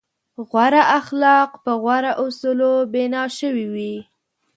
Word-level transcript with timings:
غوره 0.49 0.83
اخلاق 0.99 1.49
په 1.63 1.71
غوره 1.81 2.11
اصولو 2.23 2.73
بنا 2.93 3.23
شوي 3.39 3.65
وي. 3.73 3.95